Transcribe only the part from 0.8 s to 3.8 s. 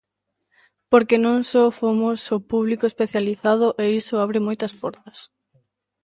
Porque non só fomos o público especializado